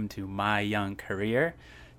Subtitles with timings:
[0.00, 1.54] welcome to My Young Career.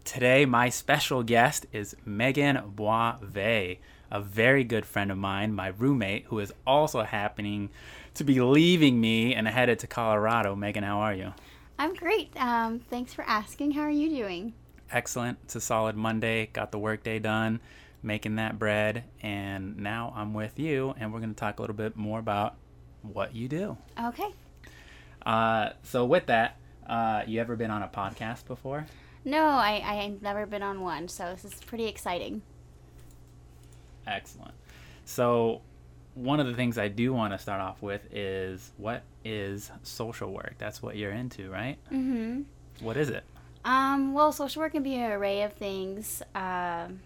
[0.05, 3.77] Today, my special guest is Megan Boisvey,
[4.09, 7.69] a very good friend of mine, my roommate, who is also happening
[8.15, 10.55] to be leaving me and headed to Colorado.
[10.55, 11.31] Megan, how are you?
[11.77, 12.31] I'm great.
[12.37, 13.73] Um, thanks for asking.
[13.73, 14.55] How are you doing?
[14.89, 15.37] Excellent.
[15.43, 16.47] It's a solid Monday.
[16.53, 17.59] Got the workday done,
[18.01, 21.75] making that bread, and now I'm with you, and we're going to talk a little
[21.75, 22.55] bit more about
[23.03, 23.77] what you do.
[24.03, 24.33] Okay.
[25.23, 26.57] Uh, so with that,
[26.91, 28.85] uh, you ever been on a podcast before?
[29.23, 32.41] No, I I've never been on one, so this is pretty exciting.
[34.05, 34.53] Excellent.
[35.05, 35.61] So
[36.15, 40.33] one of the things I do want to start off with is what is social
[40.33, 40.55] work?
[40.57, 41.77] That's what you're into, right?
[41.91, 42.41] Mm-hmm.
[42.81, 43.23] What is it?
[43.63, 46.21] Um, well, social work can be an array of things.
[46.35, 46.99] Um,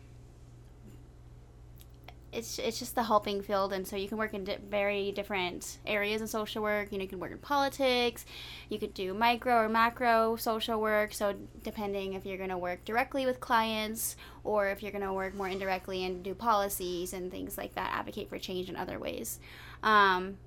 [2.35, 5.79] it's it's just the helping field, and so you can work in di- very different
[5.85, 6.91] areas of social work.
[6.91, 8.25] You know, you can work in politics,
[8.69, 11.13] you could do micro or macro social work.
[11.13, 15.13] So depending if you're going to work directly with clients or if you're going to
[15.13, 18.99] work more indirectly and do policies and things like that, advocate for change in other
[18.99, 19.39] ways.
[19.81, 20.37] Um,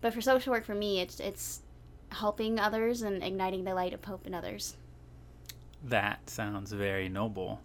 [0.00, 1.60] but for social work, for me, it's it's
[2.10, 4.76] helping others and igniting the light of hope in others.
[5.82, 7.60] That sounds very noble.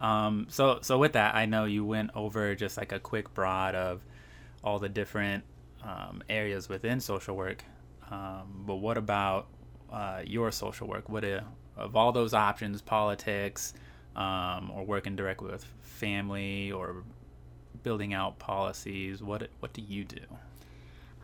[0.00, 3.74] Um, so so with that, I know you went over just like a quick broad
[3.74, 4.04] of
[4.62, 5.44] all the different
[5.82, 7.64] um, areas within social work.
[8.10, 9.48] Um, but what about
[9.92, 11.08] uh, your social work?
[11.08, 11.40] What uh,
[11.76, 13.74] of all those options, politics,
[14.16, 17.04] um, or working directly with family, or
[17.82, 19.22] building out policies?
[19.22, 20.20] What what do you do?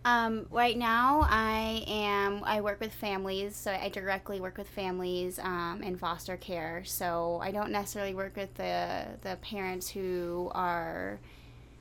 [0.05, 2.45] Um, right now, I am.
[2.45, 6.83] I work with families, so I directly work with families um, in foster care.
[6.85, 11.21] So I don't necessarily work with the the parents who are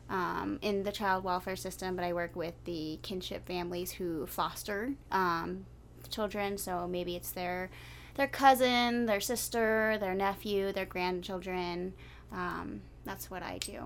[0.10, 4.94] um, in the child welfare system, but I work with the kinship families who foster
[5.12, 5.66] um,
[6.10, 6.58] children.
[6.58, 7.70] So maybe it's their
[8.16, 11.94] their cousin, their sister, their nephew, their grandchildren.
[12.32, 13.84] Um, that's what I do.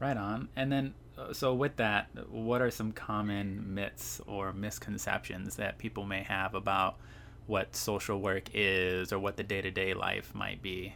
[0.00, 0.48] Right on.
[0.56, 6.04] And then Uh, so with that, what are some common myths or misconceptions that people
[6.04, 6.96] may have about
[7.46, 10.94] what social work is or what the day-to-day life might be?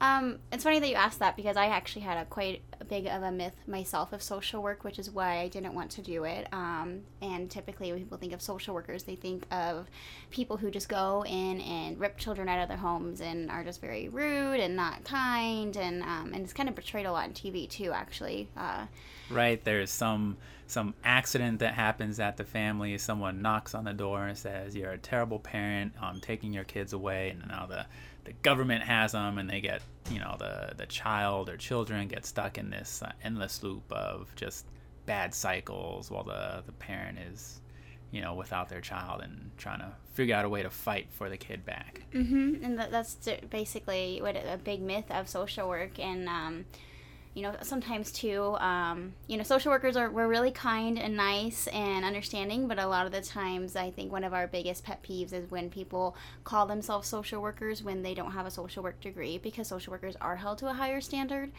[0.00, 3.22] Um, it's funny that you asked that because I actually had a quite big of
[3.22, 6.48] a myth myself of social work, which is why I didn't want to do it.
[6.52, 9.88] Um, and typically, when people think of social workers, they think of
[10.30, 13.80] people who just go in and rip children out of their homes and are just
[13.80, 17.34] very rude and not kind, and um, and it's kind of portrayed a lot on
[17.34, 18.48] TV too, actually.
[18.56, 18.86] Uh,
[19.30, 20.38] right, there's some
[20.70, 22.96] some accident that happens at the family.
[22.98, 25.94] Someone knocks on the door and says, "You're a terrible parent.
[26.00, 27.86] I'm taking your kids away," and now the
[28.24, 32.26] the government has them and they get you know the the child or children get
[32.26, 34.66] stuck in this uh, endless loop of just
[35.06, 37.60] bad cycles while the the parent is
[38.10, 41.28] you know without their child and trying to figure out a way to fight for
[41.28, 42.62] the kid back mm-hmm.
[42.62, 43.16] and that, that's
[43.48, 46.64] basically what a big myth of social work and um,
[47.34, 51.68] you know sometimes too um, you know social workers are we're really kind and nice
[51.68, 55.02] and understanding but a lot of the times i think one of our biggest pet
[55.02, 59.00] peeves is when people call themselves social workers when they don't have a social work
[59.00, 61.50] degree because social workers are held to a higher standard.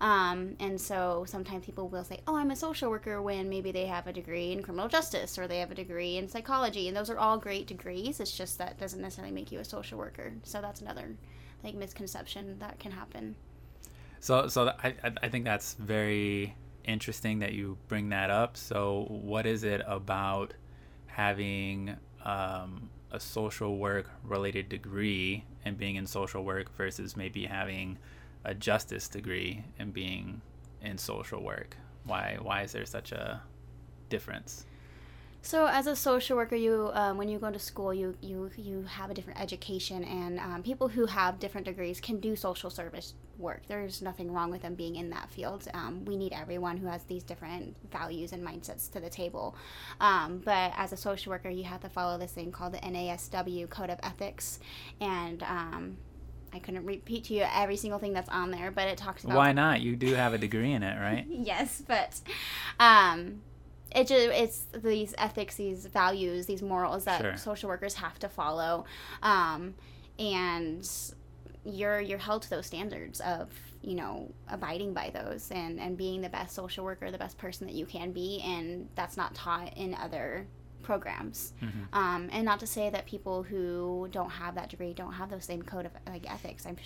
[0.00, 3.86] Um, and so sometimes people will say oh i'm a social worker when maybe they
[3.86, 7.10] have a degree in criminal justice or they have a degree in psychology and those
[7.10, 10.32] are all great degrees it's just that doesn't necessarily make you a social worker.
[10.42, 11.16] So that's another
[11.62, 13.36] like misconception that can happen
[14.20, 16.54] so, so I, I think that's very
[16.84, 18.56] interesting that you bring that up.
[18.56, 20.54] So, what is it about
[21.06, 27.98] having um, a social work related degree and being in social work versus maybe having
[28.44, 30.40] a justice degree and being
[30.82, 31.76] in social work?
[32.04, 33.42] Why, why is there such a
[34.08, 34.66] difference?
[35.42, 38.82] So, as a social worker, you um, when you go to school, you you you
[38.82, 43.14] have a different education, and um, people who have different degrees can do social service
[43.38, 43.62] work.
[43.66, 45.66] There's nothing wrong with them being in that field.
[45.72, 49.56] Um, we need everyone who has these different values and mindsets to the table.
[49.98, 53.70] Um, but as a social worker, you have to follow this thing called the NASW
[53.70, 54.60] Code of Ethics,
[55.00, 55.96] and um,
[56.52, 59.36] I couldn't repeat to you every single thing that's on there, but it talks about.
[59.36, 59.80] Why not?
[59.80, 61.24] You do have a degree in it, right?
[61.30, 62.20] yes, but
[62.78, 63.40] um,
[63.94, 67.36] it just it's these ethics these values these morals that sure.
[67.36, 68.84] social workers have to follow
[69.22, 69.74] um,
[70.18, 70.88] and
[71.64, 73.48] you're you're held to those standards of
[73.82, 77.66] you know abiding by those and and being the best social worker the best person
[77.66, 80.46] that you can be and that's not taught in other
[80.82, 81.52] programs.
[81.62, 81.82] Mm-hmm.
[81.92, 85.44] um, and not to say that people who don't have that degree don't have those
[85.44, 86.66] same code of like ethics.
[86.66, 86.76] I'm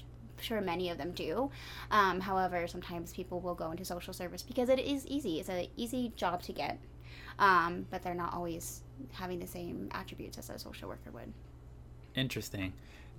[0.40, 1.50] sure many of them do.
[1.90, 5.40] Um, however sometimes people will go into social service because it is easy.
[5.40, 6.78] It's an easy job to get
[7.38, 8.82] um, but they're not always
[9.12, 11.32] having the same attributes as a social worker would.
[12.14, 12.72] Interesting.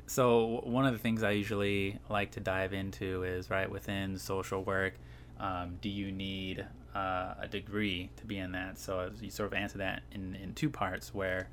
[0.07, 4.63] So one of the things I usually like to dive into is right within social
[4.63, 4.93] work.
[5.39, 8.77] Um, do you need uh, a degree to be in that?
[8.77, 11.13] So you sort of answer that in, in two parts.
[11.13, 11.49] Where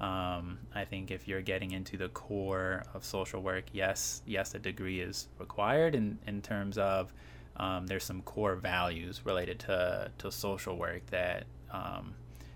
[0.00, 4.58] um, I think if you're getting into the core of social work, yes, yes, a
[4.58, 7.12] degree is required in in terms of
[7.56, 12.14] um, there's some core values related to to social work that um,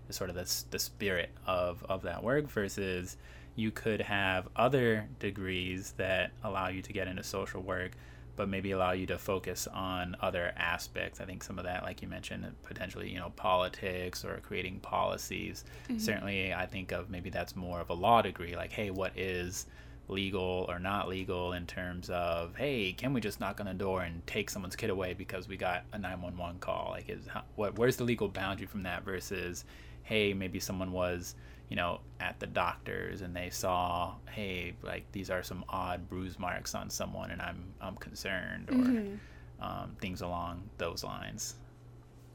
[0.08, 3.16] is sort of the, the spirit of of that work versus
[3.56, 7.92] you could have other degrees that allow you to get into social work
[8.36, 12.00] but maybe allow you to focus on other aspects i think some of that like
[12.00, 15.98] you mentioned potentially you know politics or creating policies mm-hmm.
[15.98, 19.66] certainly i think of maybe that's more of a law degree like hey what is
[20.10, 24.02] legal or not legal in terms of hey can we just knock on the door
[24.02, 27.26] and take someone's kid away because we got a 911 call like is
[27.56, 29.64] what where's the legal boundary from that versus
[30.02, 31.34] hey maybe someone was
[31.70, 36.38] you know, at the doctors and they saw, hey, like these are some odd bruise
[36.38, 39.64] marks on someone, and I'm I'm concerned, or mm-hmm.
[39.64, 41.54] um, things along those lines.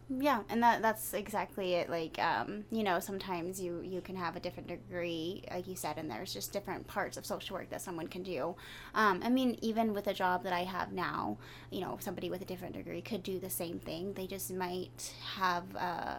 [0.07, 1.89] Yeah, and that that's exactly it.
[1.89, 5.97] Like, um, you know, sometimes you you can have a different degree, like you said,
[5.97, 8.55] and there's just different parts of social work that someone can do.
[8.93, 11.37] Um, I mean, even with a job that I have now,
[11.71, 14.13] you know, somebody with a different degree could do the same thing.
[14.13, 16.15] They just might have, uh,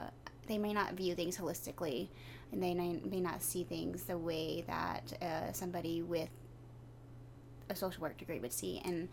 [0.48, 2.08] they may not view things holistically
[2.52, 6.28] and they may not see things the way that uh, somebody with
[7.68, 9.08] a social work degree would see, and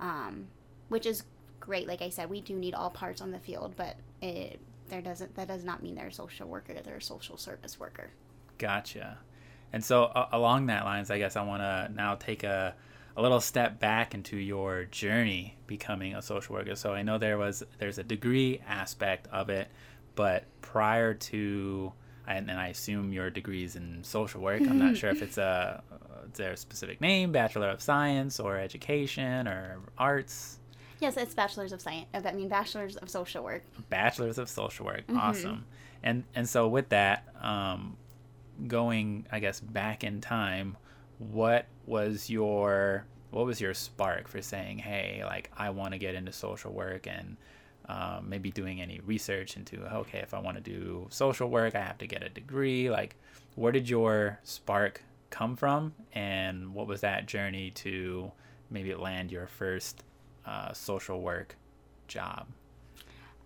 [0.00, 0.46] um,
[0.88, 1.24] which is
[1.60, 1.86] great.
[1.86, 5.34] Like I said, we do need all parts on the field, but it there doesn't
[5.34, 8.10] that does not mean they're a social worker; they're a social service worker.
[8.58, 9.18] Gotcha.
[9.72, 12.74] And so uh, along that lines, I guess I want to now take a
[13.16, 16.74] a little step back into your journey becoming a social worker.
[16.74, 19.68] So I know there was there's a degree aspect of it,
[20.14, 21.92] but prior to
[22.28, 24.60] and, and I assume your degree is in social work.
[24.60, 25.82] I'm not sure if it's a
[26.30, 30.58] is there a specific name, Bachelor of Science or Education or Arts.
[31.00, 32.06] Yes, it's Bachelor's of Science.
[32.14, 33.62] I mean, Bachelor's of Social Work.
[33.90, 35.06] Bachelor's of Social Work.
[35.06, 35.18] Mm-hmm.
[35.18, 35.64] Awesome.
[36.02, 37.96] And and so with that, um,
[38.66, 40.76] going I guess back in time,
[41.18, 46.14] what was your what was your spark for saying, hey, like I want to get
[46.14, 47.36] into social work and
[47.88, 51.80] um, maybe doing any research into okay if i want to do social work i
[51.80, 53.14] have to get a degree like
[53.54, 58.30] where did your spark come from and what was that journey to
[58.70, 60.02] maybe land your first
[60.46, 61.56] uh, social work
[62.08, 62.46] job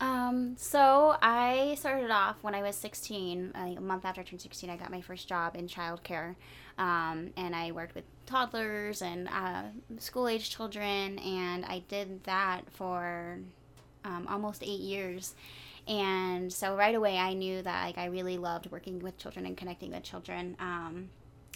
[0.01, 3.53] um, so I started off when I was 16.
[3.55, 6.37] a month after I turned 16, I got my first job in childcare,
[6.79, 9.65] um, and I worked with toddlers and uh,
[9.99, 13.39] school age children, and I did that for
[14.05, 15.35] um, almost eight years.
[15.87, 19.57] And so right away, I knew that like I really loved working with children and
[19.57, 20.57] connecting with children.
[20.61, 21.11] Um,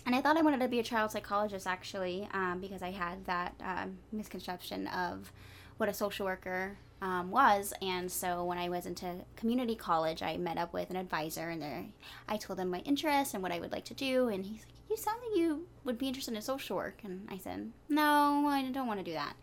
[0.06, 3.24] and I thought I wanted to be a child psychologist actually, um, because I had
[3.26, 5.32] that um, misconception of
[5.76, 7.72] what a social worker um, was.
[7.82, 11.92] And so when I was into community college, I met up with an advisor, and
[12.28, 14.28] I told him my interests and what I would like to do.
[14.28, 17.38] And he's like, "You sound like you would be interested in social work." And I
[17.38, 19.34] said, "No, I don't want to do that."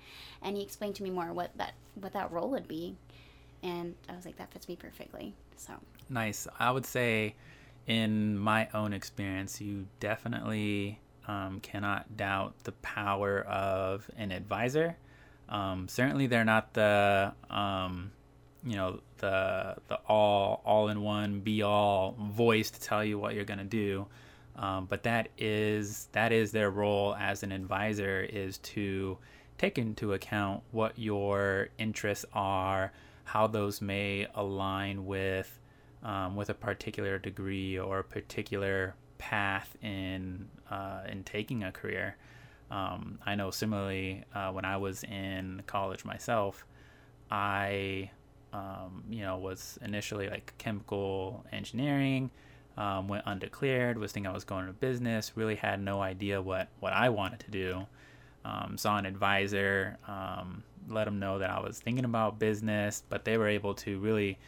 [0.41, 2.95] And he explained to me more what that what that role would be,
[3.61, 5.73] and I was like, "That fits me perfectly." So
[6.09, 6.47] nice.
[6.59, 7.35] I would say,
[7.87, 14.97] in my own experience, you definitely um, cannot doubt the power of an advisor
[15.51, 18.11] um, certainly, they're not the um,
[18.63, 23.35] you know the the all all in one be all voice to tell you what
[23.35, 24.07] you're gonna do.
[24.55, 29.17] Um, but that is that is their role as an advisor is to
[29.57, 32.93] take into account what your interests are,
[33.25, 35.59] how those may align with
[36.03, 42.15] um, with a particular degree or a particular path in uh, in taking a career.
[42.71, 46.65] Um, I know similarly uh, when I was in college myself,
[47.29, 48.09] I
[48.53, 52.31] um, you know was initially like chemical engineering,
[52.77, 56.69] um, went undeclared, was thinking I was going to business, really had no idea what
[56.79, 57.87] what I wanted to do.
[58.43, 63.23] Um, saw an advisor, um, let them know that I was thinking about business, but
[63.23, 64.39] they were able to really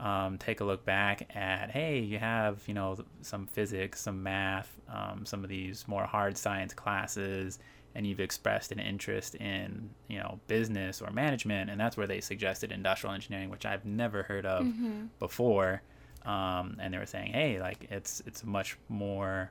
[0.00, 4.78] um, take a look back at hey you have you know some physics some math
[4.92, 7.58] um, some of these more hard science classes
[7.94, 12.20] and you've expressed an interest in you know business or management and that's where they
[12.20, 15.06] suggested industrial engineering which i've never heard of mm-hmm.
[15.18, 15.82] before
[16.26, 19.50] um, and they were saying hey like it's it's much more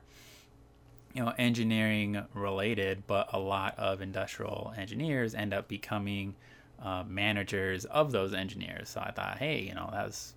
[1.14, 6.34] you know engineering related but a lot of industrial engineers end up becoming
[6.82, 8.88] uh, managers of those engineers.
[8.88, 10.34] So I thought, hey, you know, that's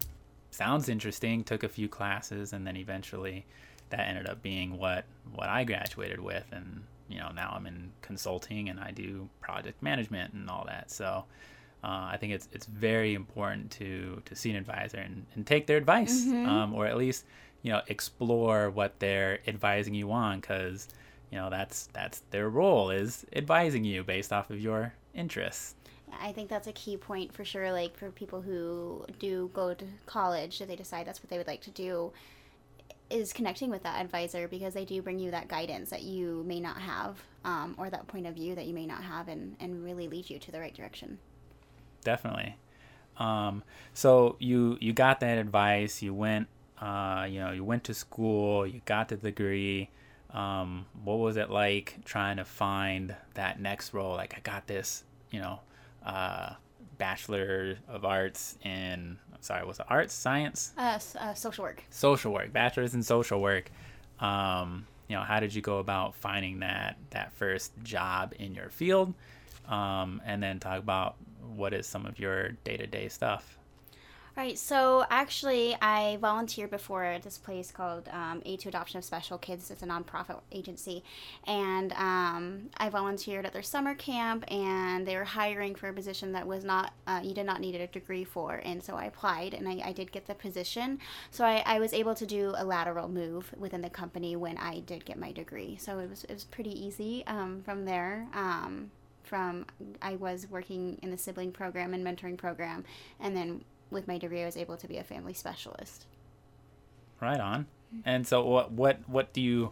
[0.51, 1.43] sounds interesting.
[1.43, 3.45] Took a few classes, and then eventually,
[3.89, 7.91] that ended up being what what I graduated with, and you know now I'm in
[8.01, 10.91] consulting and I do project management and all that.
[10.91, 11.25] So.
[11.83, 15.65] Uh, I think it's it's very important to to see an advisor and, and take
[15.65, 16.45] their advice, Mhm.
[16.47, 17.25] um, or at least
[17.63, 20.87] you know explore what they're advising you on, because
[21.31, 25.73] you know that's that's their role is advising you based off of your interests.
[26.19, 27.71] I think that's a key point for sure.
[27.71, 31.47] Like for people who do go to college, if they decide that's what they would
[31.47, 32.11] like to do,
[33.09, 36.59] is connecting with that advisor because they do bring you that guidance that you may
[36.59, 39.83] not have, um, or that point of view that you may not have, and and
[39.83, 41.19] really lead you to the right direction.
[42.03, 42.57] definitely.
[43.17, 43.63] Um,
[43.93, 46.01] so you you got that advice.
[46.01, 46.47] You went,
[46.79, 48.65] uh, you know, you went to school.
[48.65, 49.89] You got the degree.
[50.31, 54.13] Um, what was it like trying to find that next role?
[54.15, 55.59] Like I got this, you know,
[56.05, 56.53] uh,
[56.97, 59.17] bachelor of arts in.
[59.33, 61.83] I'm sorry, was it arts, science, Uh, uh, social work.
[61.89, 63.71] social work, bachelor's in social work.
[64.19, 68.69] Um, you know, how did you go about finding that that first job in your
[68.69, 69.13] field?
[69.67, 71.15] Um, and then talk about
[71.55, 73.57] what is some of your day to day stuff.
[74.41, 74.57] Right.
[74.57, 79.37] So actually, I volunteered before at this place called um, Aid to Adoption of Special
[79.37, 79.69] Kids.
[79.69, 81.03] It's a nonprofit agency,
[81.45, 84.43] and um, I volunteered at their summer camp.
[84.51, 87.75] And they were hiring for a position that was not uh, you did not need
[87.75, 90.97] a degree for, and so I applied, and I, I did get the position.
[91.29, 94.79] So I, I was able to do a lateral move within the company when I
[94.79, 95.77] did get my degree.
[95.79, 98.25] So it was it was pretty easy um, from there.
[98.33, 98.89] Um,
[99.21, 99.67] from
[100.01, 102.85] I was working in the sibling program and mentoring program,
[103.19, 106.05] and then with my degree, I was able to be a family specialist.
[107.19, 107.67] Right on.
[108.05, 109.71] And so, what what what do you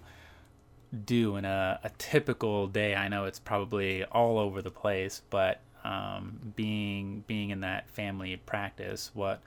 [1.05, 2.95] do in a, a typical day?
[2.95, 8.35] I know it's probably all over the place, but um, being being in that family
[8.45, 9.41] practice, what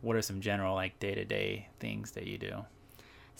[0.00, 2.64] what are some general like day to day things that you do?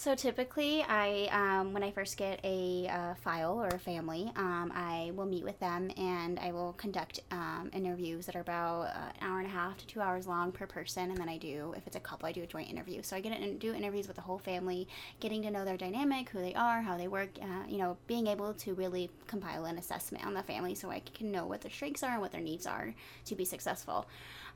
[0.02, 4.72] So typically, I um, when I first get a uh, file or a family, um,
[4.74, 9.12] I will meet with them and I will conduct um, interviews that are about uh,
[9.20, 11.10] an hour and a half to two hours long per person.
[11.10, 13.00] And then I do, if it's a couple, I do a joint interview.
[13.02, 14.88] So I get in, do interviews with the whole family,
[15.20, 17.30] getting to know their dynamic, who they are, how they work.
[17.40, 20.98] Uh, you know, being able to really compile an assessment on the family so I
[21.14, 22.92] can know what their strengths are and what their needs are
[23.26, 24.08] to be successful.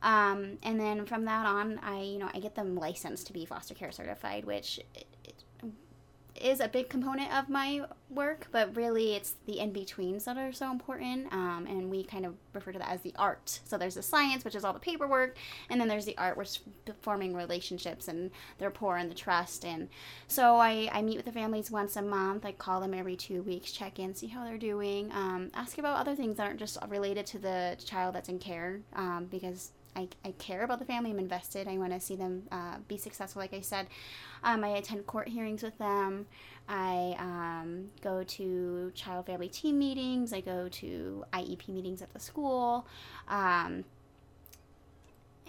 [0.03, 3.47] Um, and then from that on, I you know I get them licensed to be
[3.47, 4.81] foster care certified, which
[6.40, 10.52] is a big component of my work, but really it's the in betweens that are
[10.52, 11.33] so important.
[11.33, 13.61] Um, and we kind of refer to that as the art.
[13.64, 15.37] So there's the science, which is all the paperwork,
[15.69, 16.61] and then there's the art, which is
[17.00, 19.64] forming relationships and the rapport and the trust.
[19.64, 19.88] And
[20.28, 22.45] so I, I meet with the families once a month.
[22.45, 25.99] I call them every two weeks, check in, see how they're doing, um, ask about
[25.99, 30.09] other things that aren't just related to the child that's in care, um, because I,
[30.25, 31.11] I care about the family.
[31.11, 31.67] I'm invested.
[31.67, 33.87] I want to see them uh, be successful, like I said.
[34.45, 36.26] Um, I attend court hearings with them.
[36.69, 40.33] I um, go to child family team meetings.
[40.33, 42.87] I go to IEP meetings at the school.
[43.29, 43.85] Um,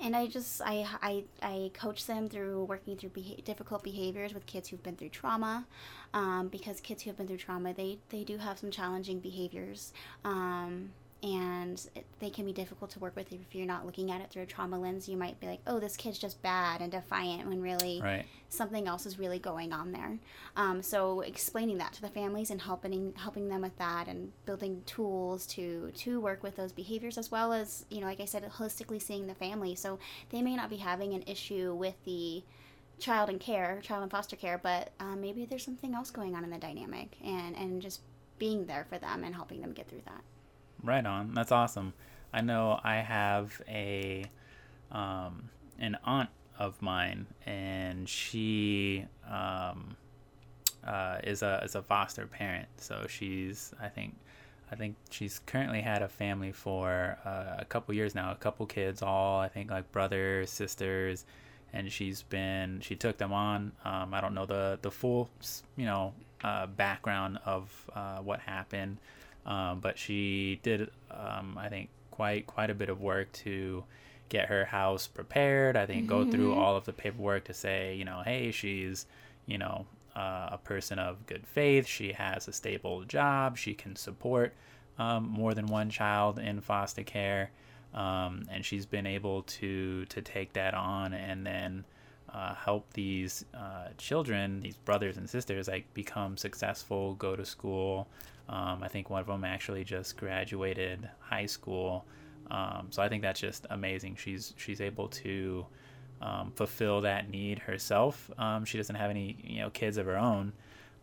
[0.01, 4.45] and I just I, I, I coach them through working through beha- difficult behaviors with
[4.45, 5.65] kids who've been through trauma,
[6.13, 9.93] um, because kids who have been through trauma they they do have some challenging behaviors.
[10.23, 10.91] Um,
[11.23, 14.29] and it, they can be difficult to work with if you're not looking at it
[14.29, 15.09] through a trauma lens.
[15.09, 18.25] You might be like, "Oh, this kid's just bad and defiant," when really Right.
[18.49, 20.19] something else is really going on there.
[20.55, 24.83] Um, so explaining that to the families and helping helping them with that and building
[24.85, 28.43] tools to to work with those behaviors as well as you know, like I said,
[28.43, 29.75] holistically seeing the family.
[29.75, 32.43] So they may not be having an issue with the
[32.99, 36.43] child in care, child in foster care, but um, maybe there's something else going on
[36.43, 38.01] in the dynamic, and and just
[38.39, 40.21] being there for them and helping them get through that.
[40.83, 41.33] Right on.
[41.33, 41.93] That's awesome.
[42.33, 44.25] I know I have a
[44.91, 46.29] um, an aunt
[46.59, 49.95] of mine, and she um,
[50.85, 52.67] uh, is a is a foster parent.
[52.77, 54.15] So she's I think
[54.71, 58.65] I think she's currently had a family for uh, a couple years now, a couple
[58.65, 61.25] kids, all I think like brothers, sisters,
[61.73, 63.71] and she's been she took them on.
[63.85, 65.29] Um, I don't know the the full
[65.75, 68.97] you know uh, background of uh, what happened.
[69.47, 73.83] Um, but she did, um, I think, quite quite a bit of work to
[74.29, 75.77] get her house prepared.
[75.77, 76.57] I think go through Mhm.
[76.57, 79.05] all of the paperwork to say, you know, hey, she's,
[79.45, 79.85] you know,
[80.15, 81.87] uh, a person of good faith.
[81.87, 83.57] She has a stable job.
[83.57, 84.53] She can support
[84.99, 87.51] um, more than one child in foster care,
[87.93, 91.85] um, and she's been able to to take that on and then.
[92.37, 98.07] Uh, help these uh, children, these brothers and sisters, like become successful, go to school,
[98.49, 102.05] um, I think one of them actually just graduated high school.
[102.49, 104.15] Um, so I think that's just amazing.
[104.15, 105.65] She's she's able to
[106.21, 108.29] um, fulfill that need herself.
[108.37, 110.53] Um, she doesn't have any you know kids of her own,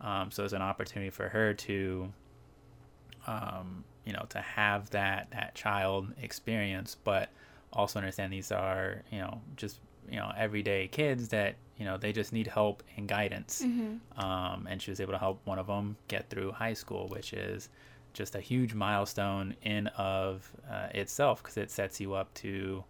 [0.00, 2.12] um, so it's an opportunity for her to
[3.26, 7.28] um, you know to have that that child experience, but
[7.72, 9.80] also understand these are you know just
[10.10, 13.62] you know everyday kids that you know they just need help and guidance.
[13.64, 14.24] Mm-hmm.
[14.24, 17.32] um, and she was able to help one of them get through high school which
[17.32, 17.68] is
[18.12, 22.84] just a huge milestone in of uh, itself because it sets you up to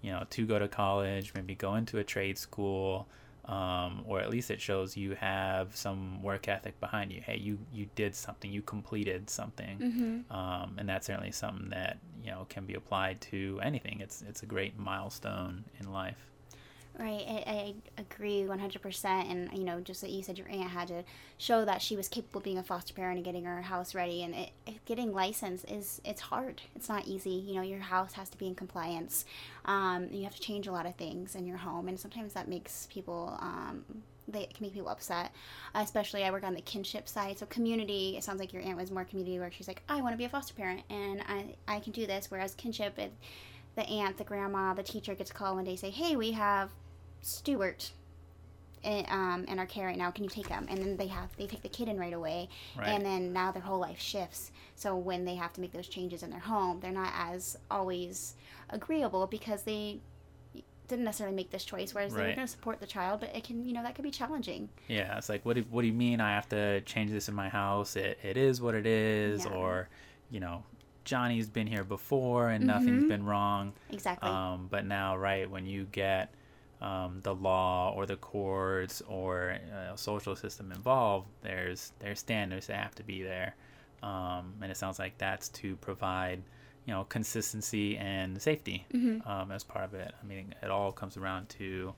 [0.00, 3.06] you know to go to college maybe go into a trade school
[3.46, 7.20] um, or at least it shows you have some work ethic behind you.
[7.20, 9.78] Hey you you did something you completed something.
[9.78, 10.36] Mm-hmm.
[10.36, 14.00] um, and that's certainly something that you know can be applied to anything.
[14.00, 16.30] It's it's a great milestone in life
[17.00, 19.04] Right, I, I agree 100%.
[19.06, 21.02] And, you know, just like you said your aunt had to
[21.38, 24.22] show that she was capable of being a foster parent and getting her house ready.
[24.22, 26.60] And it, it, getting licensed is, it's hard.
[26.76, 27.30] It's not easy.
[27.30, 29.24] You know, your house has to be in compliance.
[29.64, 31.88] Um, you have to change a lot of things in your home.
[31.88, 33.82] And sometimes that makes people, um,
[34.28, 35.32] they can make people upset.
[35.74, 37.38] Especially, I work on the kinship side.
[37.38, 39.54] So, community, it sounds like your aunt was more community work.
[39.54, 42.30] She's like, I want to be a foster parent and I, I can do this.
[42.30, 43.10] Whereas, kinship, it,
[43.74, 46.70] the aunt, the grandma, the teacher gets called one day say, "Hey, we have
[47.20, 47.92] Stuart
[48.82, 50.10] in, um, in our care right now.
[50.10, 52.48] Can you take them?" And then they have they take the kid in right away,
[52.76, 54.52] right and then now their whole life shifts.
[54.74, 58.34] So when they have to make those changes in their home, they're not as always
[58.70, 60.00] agreeable because they
[60.88, 61.94] didn't necessarily make this choice.
[61.94, 64.10] Whereas they're going to support the child, but it can you know that could be
[64.10, 64.68] challenging.
[64.88, 67.34] Yeah, it's like, what do, what do you mean I have to change this in
[67.34, 67.94] my house?
[67.96, 69.44] It, it is what it is.
[69.44, 69.52] Yeah.
[69.52, 69.88] Or,
[70.30, 70.64] you know,
[71.04, 73.08] Johnny's been here before and nothing's Mhm.
[73.08, 73.72] been wrong.
[73.90, 74.28] Exactly.
[74.28, 76.34] Um, but now, right, when you get
[76.80, 82.76] um, the law or the courts or uh, social system involved, there's there's standards that
[82.76, 83.54] have to be there.
[84.02, 86.42] Um, and it sounds like that's to provide,
[86.86, 90.14] you know, consistency and safety hmm um, as part of it.
[90.22, 91.92] I mean, it all comes around to,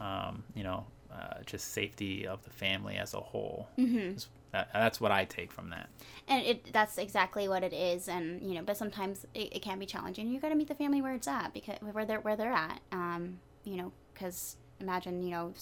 [0.00, 3.68] um, you know, uh, just safety of the family as a whole.
[3.76, 4.10] hmm
[4.52, 5.88] That, that's what I take from that.
[6.28, 9.78] and it that's exactly what it is and you know but sometimes it, it can
[9.78, 12.36] be challenging you got to meet the family where it's at because where they're where
[12.36, 15.52] they're at um you know because imagine you know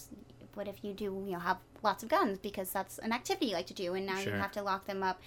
[0.54, 3.52] what if you do you know have lots of guns because that's an activity you
[3.54, 4.32] like to do and now Sure.
[4.34, 5.20] you have to lock them up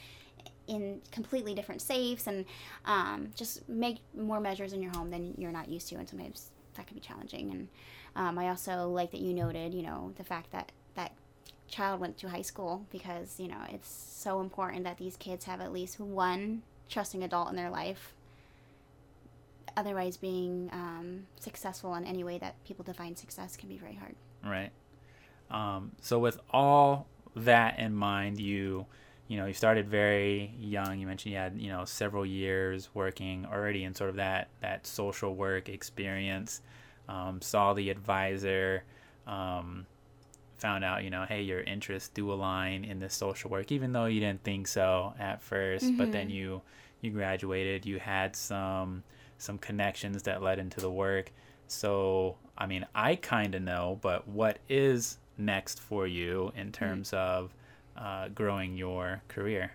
[0.67, 2.45] in completely different safes and
[2.85, 6.49] um, just make more measures in your home than you're not used to and sometimes
[6.75, 7.67] that can be challenging and
[8.15, 11.11] um, i also like that you noted you know the fact that that
[11.67, 15.61] child went to high school because you know it's so important that these kids have
[15.61, 18.13] at least one trusting adult in their life
[19.79, 21.07] otherwise being um,
[21.39, 24.71] successful in any way that people define success can be very hard right?
[25.51, 28.85] Um, so with all that in mind, you
[29.27, 30.99] you know you started very young.
[30.99, 34.85] You mentioned you had you know several years working already in sort of that that
[34.87, 36.61] social work experience.
[37.07, 38.83] Um, saw the advisor.
[39.27, 39.85] Um,
[40.57, 44.05] found out you know hey your interests do align in this social work even though
[44.05, 46.33] you didn't think so at 1st but then Mhm.
[46.33, 46.61] you
[47.01, 49.03] you graduated you had some
[49.39, 51.31] some connections that led into the work
[51.69, 57.13] so, I mean, I kind of know, but what is next for you in terms
[57.13, 57.53] of
[57.95, 59.71] uh, growing your career?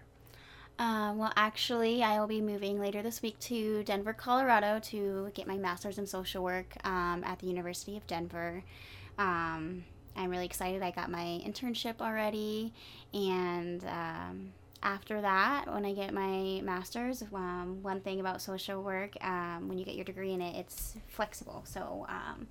[0.81, 5.46] Um, well, actually, I will be moving later this week to Denver, Colorado to get
[5.46, 8.64] my master's in social work um, at the University of Denver.
[9.16, 9.85] Um,
[10.16, 10.83] I'm really excited.
[10.83, 12.72] I got my internship already.
[13.12, 14.53] And um,
[14.85, 19.79] after that, when I get my master's, um, one thing about social work, um, when
[19.79, 21.62] you get your degree in it, it's flexible.
[21.66, 22.47] So, um,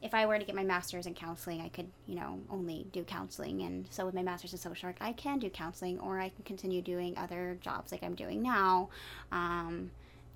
[0.00, 3.04] if I were to get my master's in counseling, I could, you know, only do
[3.04, 3.62] counseling.
[3.62, 6.44] And so with my master's in social work, I can do counseling or I can
[6.44, 8.88] continue doing other jobs like I'm doing now.
[9.30, 9.92] Um,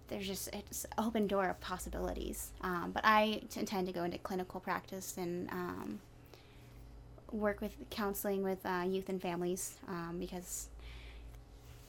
[0.06, 2.52] there's just it's open door of possibilities.
[2.61, 5.98] Um, but I intend to go into clinical practice and um,
[7.32, 9.74] work with counseling with uh, youth and families
[10.20, 10.68] because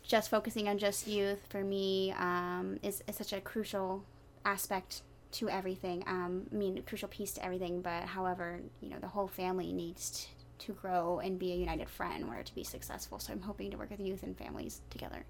[0.07, 4.03] just focusing on just youth for me um, is, is such a crucial
[4.45, 5.01] aspect
[5.33, 6.03] to everything.
[6.07, 7.81] Um, I mean, crucial piece to everything.
[7.81, 10.27] But however, you know, the whole family needs
[10.59, 13.19] to grow and be a united front in order to be successful.
[13.19, 15.25] So I'm hoping to work with youth and families together.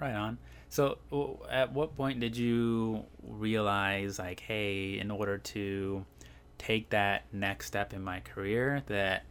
[0.00, 0.38] Right on.
[0.70, 0.98] So,
[1.50, 6.04] at what point did you realize, like, hey, in order to
[6.58, 9.24] take that next step in my career, that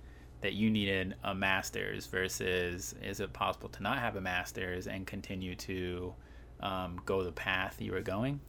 [0.43, 5.08] that you needed a master's versus is it possible to not have a master's and
[5.08, 6.13] continue to
[6.62, 8.41] um, go the path you were going?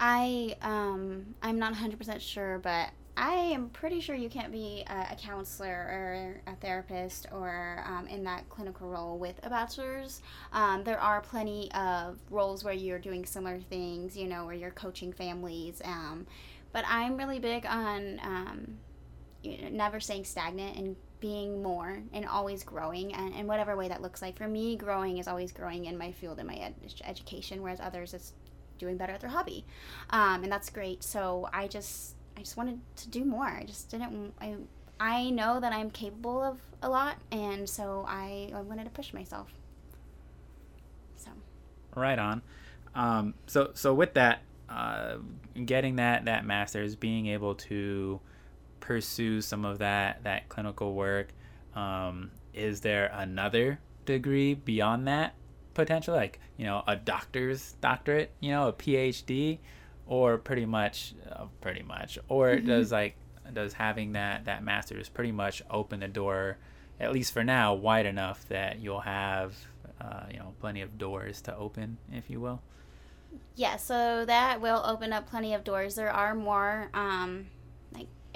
[0.00, 5.12] I um I'm not 100% sure, but I am pretty sure you can't be a,
[5.12, 10.20] a counselor or a therapist or um, in that clinical role with a bachelor's.
[10.52, 14.70] Um, there are plenty of roles where you're doing similar things, you know, where you're
[14.70, 15.80] coaching families.
[15.84, 16.26] Um,
[16.72, 18.78] But I'm really big on um,
[19.42, 23.88] you know, never staying stagnant and being more and always growing and in whatever way
[23.88, 24.36] that looks like.
[24.36, 28.14] For me, growing is always growing in my field in my ed- education, whereas others
[28.14, 28.32] it's
[28.78, 29.64] doing better at their hobby,
[30.10, 31.02] um, and that's great.
[31.02, 33.46] So I just I just wanted to do more.
[33.46, 34.34] I just didn't.
[34.40, 34.56] I
[34.98, 39.12] I know that I'm capable of a lot, and so I, I wanted to push
[39.12, 39.52] myself.
[41.16, 41.30] So.
[41.94, 42.42] Right on.
[42.94, 45.16] Um, so so with that, uh,
[45.64, 48.20] getting that that master's, being able to
[48.86, 51.34] pursue some of that that clinical work,
[51.74, 55.34] um, is there another degree beyond that
[55.74, 59.58] potential, like you know a doctor's doctorate, you know a PhD,
[60.06, 62.66] or pretty much, uh, pretty much, or mm-hmm.
[62.66, 63.16] does like
[63.52, 66.56] does having that that master's pretty much open the door,
[67.00, 69.56] at least for now, wide enough that you'll have
[70.00, 72.62] uh, you know plenty of doors to open, if you will.
[73.56, 75.96] Yeah, so that will open up plenty of doors.
[75.96, 77.46] There are more um,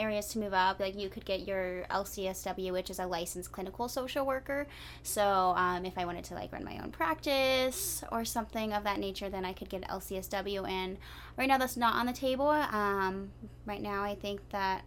[0.01, 0.81] areas to move up.
[0.81, 4.67] Like you could get your LCSW, which is a licensed clinical social worker.
[5.03, 8.99] So um, if I wanted to like run my own practice or something of that
[8.99, 10.69] nature, then I could get LCSW.
[10.69, 10.97] And
[11.37, 12.49] right now that's not on the table.
[12.49, 13.31] Um,
[13.67, 14.83] right now I think that,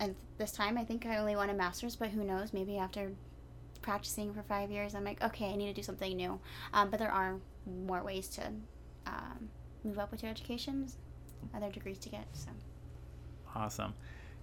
[0.00, 2.52] and this time I think I only want a master's, but who knows?
[2.52, 3.12] Maybe after
[3.82, 6.40] practicing for five years, I'm like, okay, I need to do something new.
[6.74, 7.36] Um, but there are
[7.86, 8.42] more ways to
[9.06, 9.48] um,
[9.84, 10.88] move up with your education,
[11.54, 12.26] other degrees to get.
[12.32, 12.50] So
[13.54, 13.94] awesome.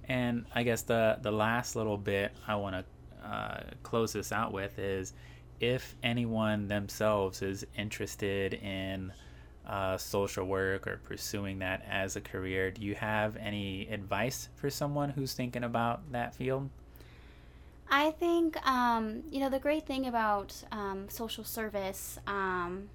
[0.07, 4.51] And I guess the the last little bit I want to uh, close this out
[4.51, 5.13] with is
[5.59, 9.13] if anyone themselves is interested in
[9.65, 14.69] uh, social work or pursuing that as a career, do you have any advice for
[14.69, 16.69] someone who's thinking about that field?
[17.89, 22.17] I think um, you know the great thing about um, social service.
[22.27, 22.89] Um,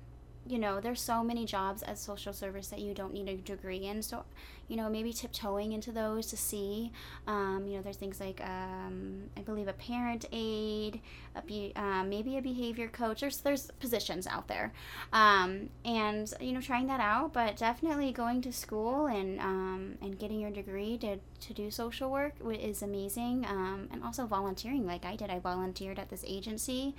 [0.47, 3.85] you know, there's so many jobs as social service that you don't need a degree
[3.85, 4.03] in.
[4.03, 4.25] So
[4.69, 6.93] you know, maybe tiptoeing into those to see.
[7.27, 11.01] Um, you know, there's things like, um, I believe, a parent aid,
[11.35, 13.23] a be, uh, maybe a behavior coach.
[13.23, 14.73] There's there's positions out there,
[15.13, 17.33] um, and you know, trying that out.
[17.33, 22.11] But definitely going to school and um, and getting your degree to to do social
[22.11, 25.31] work is amazing, um, and also volunteering like I did.
[25.31, 26.95] I volunteered at this agency.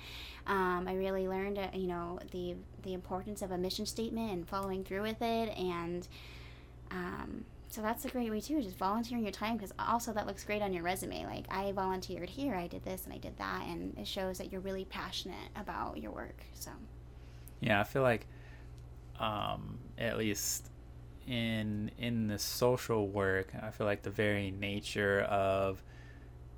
[0.46, 4.48] Um, I really learned, uh, you know, the the importance of a mission statement and
[4.48, 6.08] following through with it, and
[6.90, 10.44] um, so that's a great way too, just volunteering your time because also that looks
[10.44, 11.24] great on your resume.
[11.24, 14.50] Like I volunteered here, I did this and I did that, and it shows that
[14.50, 16.44] you're really passionate about your work.
[16.54, 16.72] So.
[17.60, 18.26] Yeah, I feel like,
[19.20, 20.68] um, at least
[21.28, 25.80] in in the social work, I feel like the very nature of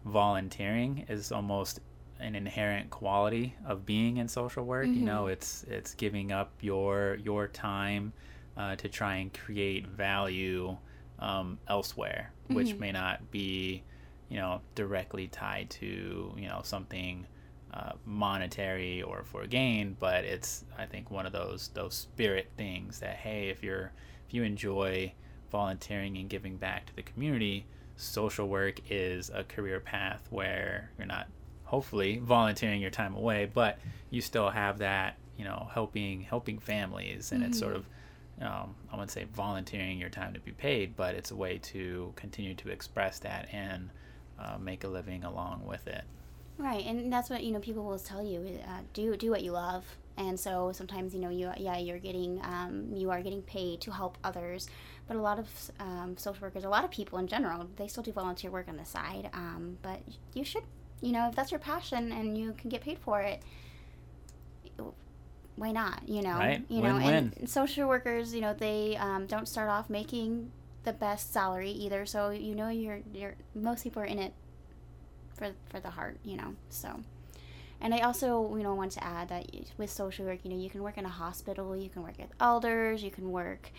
[0.07, 1.81] volunteering is almost
[2.21, 4.87] an inherent quality of being in social work.
[4.87, 5.01] Mm-hmm.
[5.01, 8.15] You know, it's it's giving up your your time
[8.57, 10.79] uh, to try and create value
[11.23, 12.55] um, elsewhere, mm-hmm.
[12.55, 13.85] which may not be,
[14.29, 17.27] you know, directly tied to you know something
[17.73, 22.99] uh, monetary or for gain, but it's I think one of those those spirit things
[22.99, 23.93] that hey, if you're
[24.27, 25.13] if you enjoy
[25.51, 31.07] volunteering and giving back to the community, social work is a career path where you're
[31.07, 31.29] not
[31.65, 33.79] hopefully volunteering your time away, but
[34.11, 37.51] you still have that you know helping helping families, and mm-hmm.
[37.51, 37.81] it's sort mm-hmm.
[37.81, 37.87] of
[38.43, 42.13] um, I wouldn't say volunteering your time to be paid, but it's a way to
[42.17, 43.91] continue to express that and
[44.39, 46.05] uh, make a living along with it.
[46.59, 47.61] Right, and that's what you know.
[47.61, 49.85] People will tell you: uh, do do what you love.
[50.19, 53.91] And so sometimes you know you yeah you're getting um, you are getting paid to
[53.91, 54.69] help others,
[55.09, 55.49] but a lot of
[55.81, 58.77] um, social workers, a lot of people in general, they still do volunteer work on
[58.77, 59.31] the side.
[59.33, 60.01] Um, but
[60.35, 60.65] you should
[61.01, 63.43] you know if that's your passion and you can get paid for it,
[65.57, 66.09] why not?
[66.09, 66.63] You know, right?
[66.69, 70.51] you know, and social workers, you know, they um, don't start off making
[70.85, 72.07] the best salary either.
[72.07, 74.33] So you know, you're you're most people are in it
[75.35, 76.55] for for the heart, you know.
[76.71, 77.01] So,
[77.81, 80.71] and I also you know want to add that with social work, you know, you
[80.71, 83.71] can work in a hospital, you can work with elders, you can work.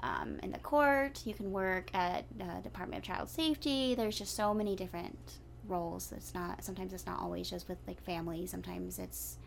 [0.00, 3.94] Um, in the court, you can work at uh, Department of Child Safety.
[3.94, 6.12] There's just so many different roles.
[6.12, 8.50] It's not sometimes it's not always just with like families.
[8.50, 9.38] Sometimes it's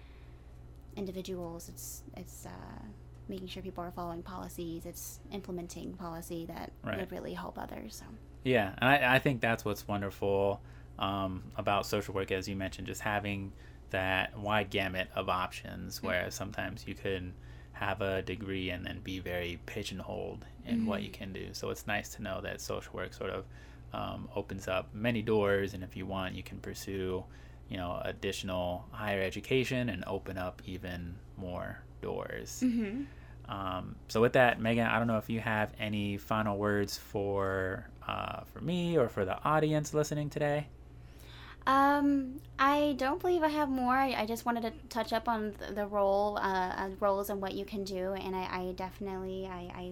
[0.98, 1.70] individuals.
[1.70, 2.84] It's it's uh,
[3.30, 4.86] making sure people are following policies.
[4.86, 7.00] It's implementing policy that right.
[7.00, 7.96] would really help others.
[7.96, 8.06] So.
[8.44, 10.62] Yeah, and I, I think that's what's wonderful
[11.00, 13.52] um, about social work, as you mentioned, just having
[13.90, 15.98] that wide gamut of options.
[15.98, 16.08] Mm-hmm.
[16.08, 17.34] Where sometimes you can
[17.74, 20.86] have a degree and then be very pigeonholed in mm-hmm.
[20.88, 21.24] what you mm-hmm.
[21.24, 21.54] can do.
[21.54, 23.46] So it's nice to know that social work sort of
[23.94, 27.24] um, opens up many doors, and if you want, you can pursue
[27.70, 32.62] you know additional higher education and open up even more doors.
[32.64, 33.04] Mm-hmm.
[33.50, 37.88] Um, so with that, Megan, I don't know if you have any final words for
[38.08, 40.68] uh, for me or for the audience listening today.
[41.66, 43.94] Um, I don't believe I have more.
[43.94, 47.42] I, I just wanted to touch up on the, the role, uh, uh, roles and
[47.42, 49.92] what you can do, and I, I definitely I, I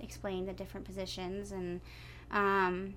[0.00, 1.82] explained the different positions and
[2.30, 2.94] um,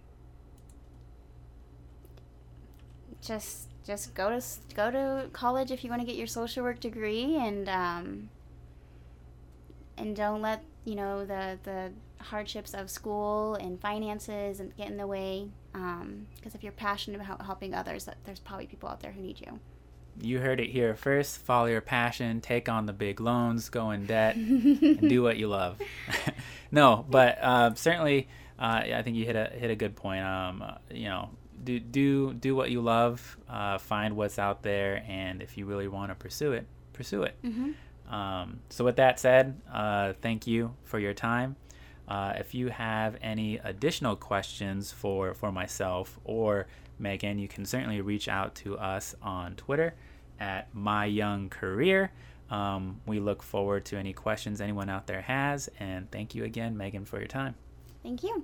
[3.22, 6.80] just just go to go to college if you want to get your social work
[6.80, 8.30] degree and um,
[9.98, 11.92] and don't let you know the the
[12.22, 15.48] hardships of school and finances and get in the way.
[15.72, 19.40] Because um, if you're passionate about helping others, there's probably people out there who need
[19.40, 19.60] you.
[20.20, 21.38] You heard it here first.
[21.38, 25.48] Follow your passion, take on the big loans, go in debt, and do what you
[25.48, 25.80] love.
[26.72, 28.28] no, but uh, certainly,
[28.60, 30.24] uh, I think you hit a hit a good point.
[30.24, 31.30] Um, uh, you know,
[31.64, 33.38] do do do what you love.
[33.50, 37.36] Uh, find what's out there, and if you really want to pursue it, pursue it.
[37.44, 38.14] Mm-hmm.
[38.14, 41.56] Um, so, with that said, uh, thank you for your time.
[42.08, 46.68] Uh, if you have any additional questions for, for myself or
[47.00, 49.94] Megan, you can certainly reach out to us on Twitter
[50.38, 52.12] at My Young Career.
[52.50, 55.70] Um, we look forward to any questions anyone out there has.
[55.80, 57.56] And thank you again, Megan, for your time.
[58.04, 58.44] Thank you.